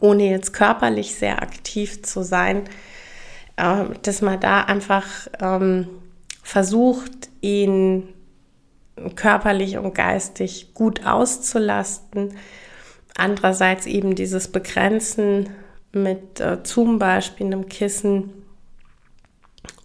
ohne 0.00 0.30
jetzt 0.30 0.52
körperlich 0.52 1.14
sehr 1.14 1.42
aktiv 1.42 2.02
zu 2.02 2.22
sein, 2.22 2.64
äh, 3.56 3.84
dass 4.02 4.22
man 4.22 4.40
da 4.40 4.62
einfach 4.62 5.06
ähm, 5.40 5.88
versucht, 6.42 7.28
ihn 7.40 8.08
körperlich 9.16 9.78
und 9.78 9.94
geistig 9.94 10.72
gut 10.74 11.04
auszulasten. 11.06 12.36
Andererseits 13.16 13.86
eben 13.86 14.14
dieses 14.14 14.48
Begrenzen 14.48 15.50
mit 15.92 16.40
äh, 16.40 16.62
zum 16.62 16.98
Beispiel 16.98 17.46
einem 17.46 17.68
Kissen 17.68 18.30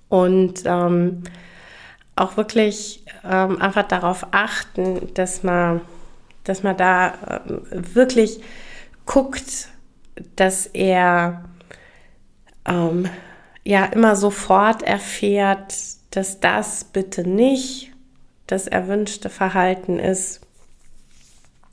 und 0.09 0.63
ähm, 0.65 1.23
auch 2.15 2.37
wirklich 2.37 3.03
ähm, 3.23 3.61
einfach 3.61 3.87
darauf 3.87 4.27
achten, 4.31 5.13
dass 5.13 5.43
man, 5.43 5.81
dass 6.43 6.63
man 6.63 6.75
da 6.75 7.09
äh, 7.09 7.39
wirklich 7.95 8.41
guckt, 9.05 9.69
dass 10.35 10.65
er 10.67 11.45
ähm, 12.65 13.09
ja 13.63 13.85
immer 13.85 14.15
sofort 14.15 14.83
erfährt, 14.83 15.73
dass 16.11 16.39
das 16.39 16.85
bitte 16.85 17.27
nicht 17.27 17.91
das 18.47 18.67
erwünschte 18.67 19.29
Verhalten 19.29 19.99
ist, 19.99 20.41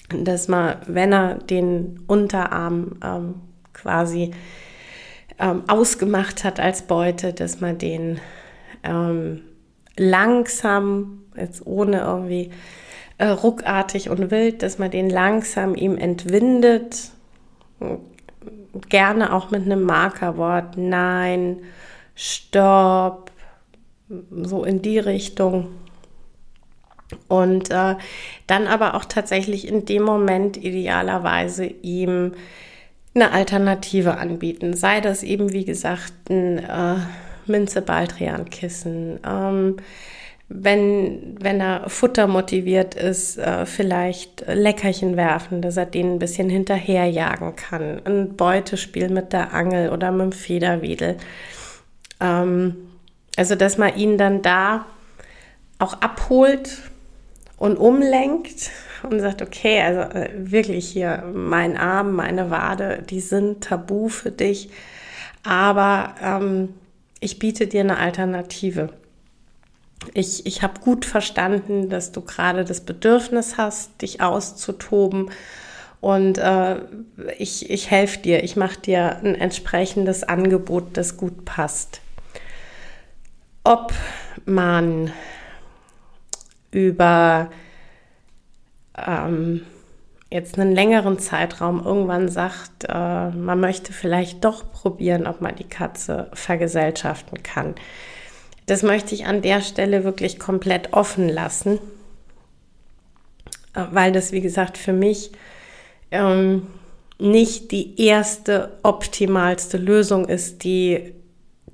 dass 0.08 0.46
man, 0.48 0.76
wenn 0.86 1.12
er 1.12 1.34
den 1.34 2.04
Unterarm 2.06 2.98
ähm, 3.02 3.34
quasi 3.72 4.32
ähm, 5.38 5.64
ausgemacht 5.68 6.44
hat 6.44 6.60
als 6.60 6.82
Beute, 6.82 7.32
dass 7.32 7.60
man 7.60 7.78
den 7.78 8.20
ähm, 8.82 9.42
langsam, 9.96 11.22
jetzt 11.36 11.66
ohne 11.66 12.00
irgendwie 12.00 12.50
äh, 13.18 13.26
ruckartig 13.26 14.10
und 14.10 14.30
wild, 14.30 14.62
dass 14.62 14.78
man 14.78 14.90
den 14.90 15.10
langsam 15.10 15.74
ihm 15.74 15.96
entwindet. 15.96 17.10
Gerne 18.88 19.32
auch 19.32 19.50
mit 19.50 19.62
einem 19.62 19.82
Markerwort. 19.82 20.76
Nein, 20.76 21.60
Stopp, 22.14 23.30
so 24.30 24.64
in 24.64 24.82
die 24.82 24.98
Richtung. 24.98 25.68
Und 27.28 27.70
äh, 27.70 27.96
dann 28.46 28.66
aber 28.66 28.94
auch 28.94 29.04
tatsächlich 29.04 29.68
in 29.68 29.84
dem 29.84 30.02
Moment 30.02 30.56
idealerweise 30.56 31.66
ihm 31.66 32.32
eine 33.14 33.32
Alternative 33.32 34.18
anbieten. 34.18 34.74
Sei 34.74 35.00
das 35.00 35.22
eben, 35.22 35.52
wie 35.52 35.64
gesagt, 35.64 36.12
ein 36.28 36.58
äh, 36.58 36.96
Minze 37.46 37.80
Baldrian 37.82 38.50
Kissen. 38.50 39.20
Ähm, 39.26 39.76
wenn, 40.48 41.36
wenn 41.40 41.60
er 41.60 41.88
futtermotiviert 41.88 42.94
ist, 42.94 43.36
äh, 43.36 43.66
vielleicht 43.66 44.44
Leckerchen 44.46 45.16
werfen, 45.16 45.60
dass 45.60 45.76
er 45.76 45.86
denen 45.86 46.14
ein 46.14 46.18
bisschen 46.18 46.48
hinterherjagen 46.48 47.56
kann. 47.56 48.00
Ein 48.04 48.36
Beutespiel 48.36 49.08
mit 49.08 49.32
der 49.32 49.52
Angel 49.52 49.90
oder 49.90 50.12
mit 50.12 50.22
dem 50.22 50.32
Federwedel. 50.32 51.16
Ähm, 52.20 52.76
also, 53.36 53.56
dass 53.56 53.76
man 53.76 53.96
ihn 53.96 54.18
dann 54.18 54.42
da 54.42 54.86
auch 55.78 55.94
abholt 55.94 56.78
und 57.56 57.76
umlenkt 57.76 58.70
und 59.02 59.20
sagt, 59.20 59.42
okay, 59.42 59.80
also 59.82 60.00
äh, 60.00 60.30
wirklich 60.34 60.88
hier 60.88 61.24
mein 61.34 61.76
Arm, 61.76 62.14
meine 62.14 62.50
Wade, 62.50 63.02
die 63.08 63.20
sind 63.20 63.64
tabu 63.64 64.08
für 64.08 64.30
dich, 64.30 64.70
aber 65.42 66.14
ähm, 66.22 66.74
ich 67.20 67.38
biete 67.38 67.66
dir 67.66 67.80
eine 67.80 67.98
Alternative. 67.98 68.90
Ich, 70.14 70.46
ich 70.46 70.62
habe 70.62 70.80
gut 70.80 71.04
verstanden, 71.04 71.88
dass 71.88 72.12
du 72.12 72.20
gerade 72.20 72.64
das 72.64 72.80
Bedürfnis 72.80 73.56
hast, 73.56 74.02
dich 74.02 74.20
auszutoben. 74.20 75.30
Und 76.00 76.38
äh, 76.38 76.76
ich, 77.38 77.70
ich 77.70 77.90
helfe 77.90 78.18
dir, 78.18 78.44
ich 78.44 78.56
mache 78.56 78.78
dir 78.80 79.16
ein 79.16 79.34
entsprechendes 79.34 80.22
Angebot, 80.24 80.96
das 80.96 81.16
gut 81.16 81.44
passt. 81.44 82.00
Ob 83.64 83.92
man 84.44 85.12
über 86.70 87.50
ähm, 88.96 89.62
jetzt 90.30 90.58
einen 90.58 90.72
längeren 90.72 91.18
Zeitraum 91.18 91.84
irgendwann 91.84 92.28
sagt, 92.28 92.84
äh, 92.88 93.30
man 93.30 93.60
möchte 93.60 93.92
vielleicht 93.92 94.44
doch 94.44 94.70
probieren, 94.70 95.26
ob 95.26 95.40
man 95.40 95.56
die 95.56 95.68
Katze 95.68 96.28
vergesellschaften 96.34 97.42
kann. 97.42 97.74
Das 98.66 98.82
möchte 98.82 99.14
ich 99.14 99.26
an 99.26 99.42
der 99.42 99.62
Stelle 99.62 100.04
wirklich 100.04 100.38
komplett 100.38 100.92
offen 100.92 101.28
lassen, 101.28 101.78
äh, 103.74 103.84
weil 103.92 104.12
das, 104.12 104.32
wie 104.32 104.40
gesagt, 104.40 104.76
für 104.76 104.92
mich 104.92 105.30
ähm, 106.10 106.66
nicht 107.18 107.70
die 107.70 108.00
erste 108.00 108.78
optimalste 108.82 109.78
Lösung 109.78 110.28
ist, 110.28 110.64
die 110.64 111.14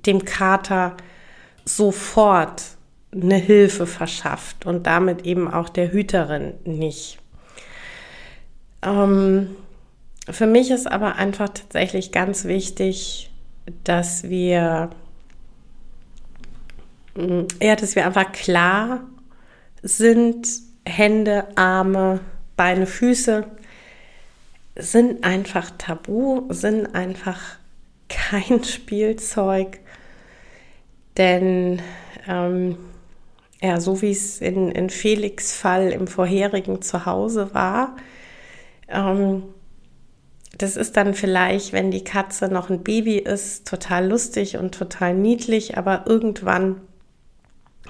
dem 0.05 0.23
Kater 0.23 0.95
sofort 1.65 2.63
eine 3.11 3.35
Hilfe 3.35 3.85
verschafft 3.85 4.65
und 4.65 4.87
damit 4.87 5.25
eben 5.25 5.51
auch 5.51 5.69
der 5.69 5.91
Hüterin 5.91 6.53
nicht. 6.65 7.17
Ähm, 8.81 9.55
für 10.29 10.47
mich 10.47 10.71
ist 10.71 10.89
aber 10.89 11.15
einfach 11.15 11.49
tatsächlich 11.49 12.11
ganz 12.11 12.45
wichtig, 12.45 13.29
dass 13.83 14.29
wir 14.29 14.89
ja, 17.61 17.75
dass 17.75 17.95
wir 17.95 18.05
einfach 18.05 18.31
klar 18.31 19.03
sind, 19.81 20.47
Hände, 20.85 21.47
Arme, 21.55 22.19
Beine, 22.55 22.85
Füße 22.85 23.45
sind 24.75 25.23
einfach 25.23 25.71
tabu, 25.77 26.45
sind 26.49 26.95
einfach 26.95 27.39
kein 28.09 28.63
Spielzeug, 28.63 29.79
denn 31.17 31.81
ähm, 32.27 32.77
ja, 33.61 33.79
so 33.79 34.01
wie 34.01 34.11
es 34.11 34.41
in, 34.41 34.71
in 34.71 34.89
Felix 34.89 35.55
Fall 35.55 35.91
im 35.91 36.07
vorherigen 36.07 36.81
Zuhause 36.81 37.53
war, 37.53 37.95
ähm, 38.89 39.43
das 40.57 40.75
ist 40.75 40.97
dann 40.97 41.13
vielleicht, 41.13 41.73
wenn 41.73 41.89
die 41.89 42.03
Katze 42.03 42.47
noch 42.47 42.69
ein 42.69 42.83
Baby 42.83 43.17
ist, 43.17 43.67
total 43.67 44.07
lustig 44.07 44.57
und 44.57 44.75
total 44.75 45.15
niedlich, 45.15 45.77
aber 45.77 46.05
irgendwann 46.07 46.81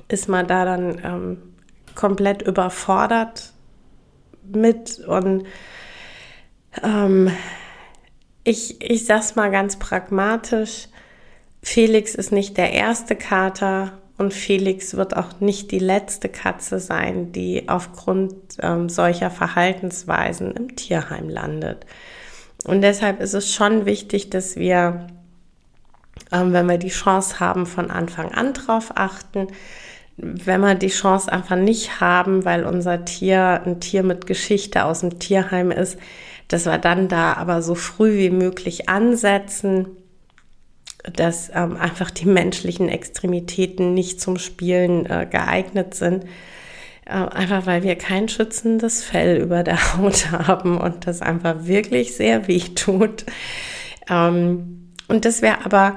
ist 0.07 0.29
man 0.29 0.47
da 0.47 0.65
dann 0.65 1.01
ähm, 1.03 1.37
komplett 1.95 2.41
überfordert 2.41 3.53
mit 4.51 4.99
und 4.99 5.45
ähm, 6.83 7.31
ich, 8.43 8.81
ich 8.81 9.05
sag's 9.05 9.35
mal 9.35 9.51
ganz 9.51 9.77
pragmatisch, 9.77 10.87
Felix 11.61 12.13
ist 12.13 12.31
nicht 12.31 12.57
der 12.57 12.73
erste 12.73 13.15
Kater 13.15 13.93
und 14.17 14.33
Felix 14.33 14.95
wird 14.95 15.15
auch 15.15 15.39
nicht 15.39 15.71
die 15.71 15.79
letzte 15.79 16.29
Katze 16.29 16.79
sein, 16.79 17.31
die 17.31 17.69
aufgrund 17.69 18.35
ähm, 18.61 18.89
solcher 18.89 19.31
Verhaltensweisen 19.31 20.51
im 20.51 20.75
Tierheim 20.75 21.29
landet. 21.29 21.85
Und 22.65 22.81
deshalb 22.81 23.21
ist 23.21 23.33
es 23.33 23.53
schon 23.53 23.85
wichtig, 23.85 24.29
dass 24.29 24.55
wir, 24.55 25.07
ähm, 26.31 26.53
wenn 26.53 26.67
wir 26.67 26.77
die 26.77 26.89
Chance 26.89 27.39
haben, 27.39 27.65
von 27.65 27.89
Anfang 27.89 28.31
an 28.31 28.53
drauf 28.53 28.91
achten. 28.95 29.47
Wenn 30.17 30.61
wir 30.61 30.75
die 30.75 30.89
Chance 30.89 31.31
einfach 31.31 31.55
nicht 31.55 31.99
haben, 31.99 32.45
weil 32.45 32.65
unser 32.65 33.05
Tier 33.05 33.63
ein 33.65 33.79
Tier 33.79 34.03
mit 34.03 34.27
Geschichte 34.27 34.85
aus 34.85 34.99
dem 34.99 35.19
Tierheim 35.19 35.71
ist, 35.71 35.97
dass 36.47 36.65
wir 36.65 36.77
dann 36.77 37.07
da 37.07 37.33
aber 37.33 37.61
so 37.61 37.73
früh 37.73 38.17
wie 38.17 38.29
möglich 38.29 38.89
ansetzen, 38.89 39.87
dass 41.11 41.49
ähm, 41.53 41.75
einfach 41.77 42.11
die 42.11 42.27
menschlichen 42.27 42.89
Extremitäten 42.89 43.93
nicht 43.93 44.21
zum 44.21 44.37
Spielen 44.37 45.05
äh, 45.05 45.27
geeignet 45.29 45.95
sind 45.95 46.25
äh, 47.05 47.11
einfach 47.11 47.65
weil 47.65 47.83
wir 47.83 47.95
kein 47.95 48.29
schützendes 48.29 49.03
Fell 49.03 49.37
über 49.37 49.63
der 49.63 49.97
Haut 49.97 50.31
haben 50.31 50.77
und 50.77 51.07
das 51.07 51.21
einfach 51.21 51.65
wirklich 51.65 52.15
sehr 52.15 52.47
weh 52.47 52.59
tut. 52.75 53.25
Ähm, 54.09 54.89
und 55.07 55.25
dass 55.25 55.41
wir 55.41 55.65
aber 55.65 55.95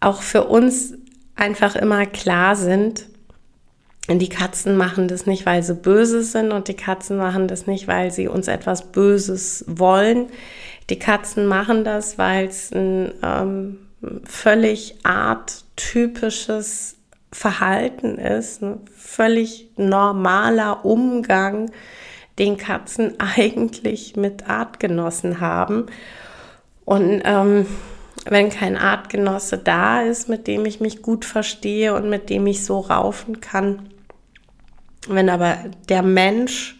auch 0.00 0.22
für 0.22 0.44
uns 0.44 0.94
einfach 1.36 1.76
immer 1.76 2.06
klar 2.06 2.56
sind, 2.56 3.06
die 4.08 4.28
Katzen 4.28 4.76
machen 4.76 5.08
das 5.08 5.26
nicht, 5.26 5.46
weil 5.46 5.62
sie 5.62 5.74
böse 5.74 6.22
sind 6.22 6.52
und 6.52 6.68
die 6.68 6.74
Katzen 6.74 7.16
machen 7.16 7.48
das 7.48 7.66
nicht, 7.66 7.86
weil 7.86 8.10
sie 8.10 8.28
uns 8.28 8.48
etwas 8.48 8.90
Böses 8.92 9.64
wollen. 9.68 10.26
Die 10.88 10.98
Katzen 10.98 11.46
machen 11.46 11.84
das, 11.84 12.18
weil 12.18 12.46
es 12.46 12.72
ein 12.72 13.12
ähm, 13.22 13.78
völlig 14.24 14.96
arttypisches 15.04 16.96
Verhalten 17.32 18.18
ist, 18.18 18.62
ein 18.62 18.80
völlig 18.96 19.70
normaler 19.76 20.84
Umgang, 20.84 21.70
den 22.38 22.56
Katzen 22.56 23.14
eigentlich 23.36 24.16
mit 24.16 24.48
Artgenossen 24.48 25.40
haben. 25.40 25.86
Und 26.84 27.22
ähm, 27.24 27.66
wenn 28.26 28.50
kein 28.50 28.76
Artgenosse 28.76 29.58
da 29.58 30.02
ist, 30.02 30.28
mit 30.28 30.46
dem 30.46 30.66
ich 30.66 30.80
mich 30.80 31.02
gut 31.02 31.24
verstehe 31.24 31.94
und 31.94 32.08
mit 32.10 32.30
dem 32.30 32.46
ich 32.46 32.64
so 32.64 32.80
raufen 32.80 33.40
kann, 33.40 33.88
wenn 35.08 35.30
aber 35.30 35.56
der 35.88 36.02
Mensch 36.02 36.78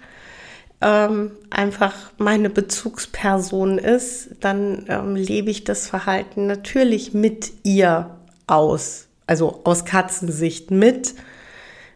ähm, 0.82 1.32
einfach 1.50 1.94
meine 2.18 2.50
Bezugsperson 2.50 3.78
ist, 3.78 4.30
dann 4.40 4.84
ähm, 4.88 5.16
lebe 5.16 5.50
ich 5.50 5.64
das 5.64 5.88
Verhalten 5.88 6.46
natürlich 6.46 7.14
mit 7.14 7.52
ihr 7.62 8.16
aus 8.46 9.08
also 9.30 9.60
aus 9.62 9.84
Katzensicht 9.84 10.72
mit, 10.72 11.14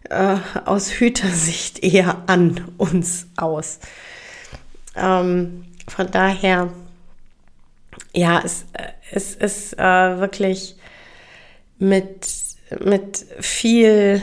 äh, 0.08 0.36
aus 0.66 0.92
Hütersicht 0.92 1.82
eher 1.82 2.22
an 2.28 2.64
uns 2.78 3.26
aus. 3.36 3.80
Ähm, 4.94 5.64
von 5.88 6.10
daher, 6.12 6.72
ja, 8.12 8.40
es, 8.44 8.66
es 9.10 9.34
ist 9.34 9.78
äh, 9.78 10.18
wirklich 10.18 10.76
mit, 11.78 12.28
mit 12.84 13.26
viel, 13.40 14.22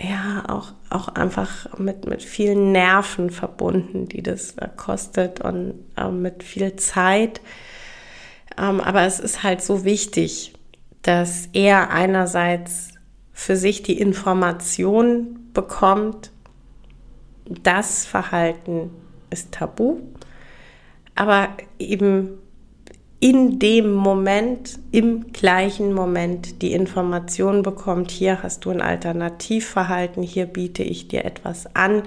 ja, 0.00 0.44
auch, 0.48 0.72
auch 0.90 1.08
einfach 1.08 1.78
mit, 1.78 2.06
mit 2.06 2.22
vielen 2.22 2.72
Nerven 2.72 3.30
verbunden, 3.30 4.08
die 4.08 4.22
das 4.22 4.52
äh, 4.58 4.68
kostet 4.76 5.40
und 5.40 5.74
äh, 5.96 6.08
mit 6.08 6.42
viel 6.42 6.76
Zeit. 6.76 7.40
Ähm, 8.58 8.80
aber 8.80 9.02
es 9.02 9.20
ist 9.20 9.42
halt 9.42 9.62
so 9.62 9.84
wichtig, 9.84 10.54
dass 11.02 11.48
er 11.52 11.90
einerseits 11.90 12.92
für 13.32 13.56
sich 13.56 13.82
die 13.82 13.98
Information 13.98 15.50
bekommt, 15.52 16.30
das 17.46 18.06
Verhalten 18.06 18.90
ist 19.30 19.52
tabu, 19.52 19.98
aber 21.14 21.48
eben 21.78 22.38
in 23.20 23.58
dem 23.58 23.92
Moment, 23.92 24.78
im 24.90 25.32
gleichen 25.32 25.92
Moment 25.92 26.60
die 26.62 26.72
Information 26.72 27.62
bekommt, 27.62 28.10
hier 28.10 28.42
hast 28.42 28.64
du 28.64 28.70
ein 28.70 28.82
Alternativverhalten, 28.82 30.22
hier 30.22 30.46
biete 30.46 30.82
ich 30.82 31.08
dir 31.08 31.24
etwas 31.24 31.74
an, 31.74 32.02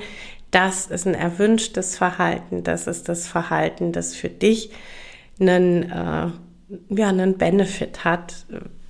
das 0.52 0.88
ist 0.88 1.08
ein 1.08 1.14
erwünschtes 1.14 1.98
Verhalten, 1.98 2.64
das 2.64 2.88
ist 2.88 3.10
das 3.10 3.28
Verhalten, 3.28 3.92
das 3.92 4.16
für 4.16 4.30
dich 4.30 4.72
einen, 5.40 5.84
äh, 5.84 6.28
ja, 6.90 7.10
einen 7.10 7.38
Benefit 7.38 8.04
hat, 8.04 8.46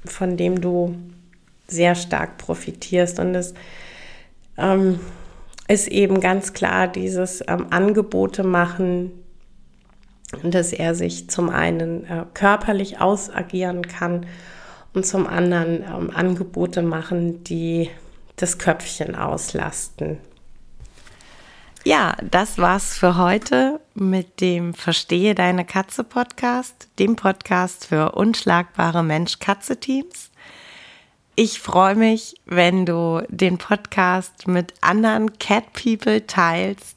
von 0.05 0.37
dem 0.37 0.61
du 0.61 0.95
sehr 1.67 1.95
stark 1.95 2.37
profitierst. 2.37 3.19
Und 3.19 3.35
es 3.35 3.53
ähm, 4.57 4.99
ist 5.67 5.87
eben 5.87 6.19
ganz 6.21 6.53
klar 6.53 6.87
dieses 6.87 7.43
ähm, 7.47 7.67
Angebote 7.69 8.43
machen, 8.43 9.11
dass 10.43 10.73
er 10.73 10.95
sich 10.95 11.29
zum 11.29 11.49
einen 11.49 12.05
äh, 12.05 12.25
körperlich 12.33 12.99
ausagieren 12.99 13.87
kann 13.87 14.25
und 14.93 15.05
zum 15.05 15.27
anderen 15.27 15.83
ähm, 15.83 16.11
Angebote 16.13 16.81
machen, 16.81 17.43
die 17.43 17.89
das 18.35 18.57
Köpfchen 18.57 19.15
auslasten. 19.15 20.17
Ja, 21.83 22.17
das 22.29 22.57
war's 22.57 22.97
für 22.97 23.15
heute 23.15 23.79
mit 23.93 24.41
dem 24.41 24.73
Verstehe 24.73 25.35
deine 25.35 25.63
Katze 25.63 26.03
Podcast, 26.03 26.89
dem 26.99 27.15
Podcast 27.15 27.85
für 27.85 28.11
unschlagbare 28.11 29.03
Mensch-Katze-Teams. 29.03 30.31
Ich 31.35 31.61
freue 31.61 31.95
mich, 31.95 32.35
wenn 32.45 32.85
du 32.85 33.23
den 33.29 33.57
Podcast 33.57 34.47
mit 34.47 34.73
anderen 34.81 35.39
Cat 35.39 35.71
People 35.71 36.27
teilst, 36.27 36.96